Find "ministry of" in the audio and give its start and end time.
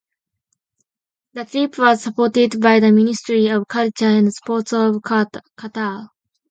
2.91-3.67